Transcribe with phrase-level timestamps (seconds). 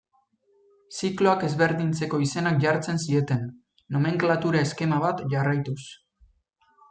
[0.99, 3.45] Zikloiak ezberdintzeko izenak jartzen zieten,
[3.97, 5.79] nomenklatura eskema bat jarraituz.